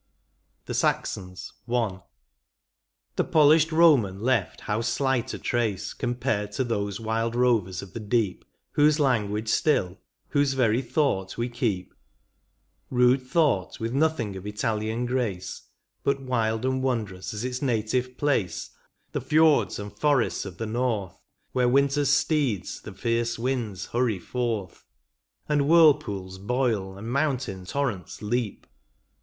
17 0.65 0.65
VIII. 0.65 0.65
THE 0.65 0.73
SAXONS.— 0.73 1.53
I. 1.71 1.99
The 3.17 3.23
polished 3.23 3.71
Roman 3.71 4.19
left 4.19 4.61
how 4.61 4.81
slight 4.81 5.31
a 5.35 5.37
trace, 5.37 5.93
Compared 5.93 6.51
to 6.53 6.63
those 6.63 6.99
wild 6.99 7.35
rovers 7.35 7.83
of 7.83 7.93
the 7.93 7.99
deep 7.99 8.43
Whose 8.71 8.99
language 8.99 9.47
still, 9.47 9.99
whose 10.29 10.53
very 10.53 10.81
thought 10.81 11.37
we 11.37 11.49
keep; 11.49 11.93
Rude 12.89 13.21
thought, 13.21 13.79
with 13.79 13.93
nothing 13.93 14.35
of 14.35 14.47
Italian 14.47 15.05
grace, 15.05 15.67
But 16.03 16.19
wild 16.19 16.65
and 16.65 16.81
wonderous 16.81 17.31
as 17.35 17.43
its 17.43 17.61
native 17.61 18.17
place, 18.17 18.71
The 19.11 19.21
fiords 19.21 19.77
and 19.77 19.91
the 19.91 19.95
forests 19.97 20.45
of 20.45 20.57
the 20.57 20.65
north. 20.65 21.21
Where 21.51 21.69
Winter's 21.69 22.09
steeds 22.09 22.81
the 22.81 22.91
fierce 22.93 23.37
winds 23.37 23.85
hurry 23.85 24.17
forth, 24.17 24.83
And 25.47 25.67
whirlpools 25.67 26.39
hoil, 26.39 26.97
and 26.97 27.11
mountain 27.11 27.67
torrents 27.67 28.23
leap. 28.23 28.65